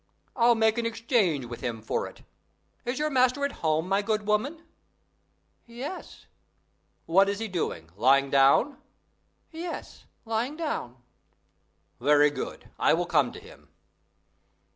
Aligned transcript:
I'll 0.35 0.55
make 0.55 0.79
an 0.79 0.85
exchange 0.87 1.45
with 1.45 1.61
him 1.61 1.79
for 1.79 2.07
it. 2.07 2.23
Is 2.85 2.97
your 2.97 3.11
master 3.11 3.45
at 3.45 3.51
home, 3.61 3.87
my 3.87 4.01
good 4.01 4.25
woman?" 4.25 4.63
"Yes." 5.67 6.25
"What 7.05 7.29
is 7.29 7.37
he 7.37 7.47
doing? 7.47 7.91
lying 7.95 8.31
down?" 8.31 8.79
"Yes, 9.51 10.05
lying 10.25 10.55
down." 10.57 10.97
"Very 11.99 12.31
well, 12.31 12.57
I 12.79 12.95
will 12.95 13.05
come 13.05 13.31
to 13.31 13.39
him." 13.39 13.69